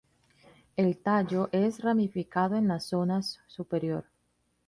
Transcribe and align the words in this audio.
El 0.77 0.97
tallo 0.97 1.49
es 1.51 1.79
ramificado 1.83 2.55
en 2.57 2.67
las 2.67 2.85
zonas 2.85 3.39
superior. 3.45 4.03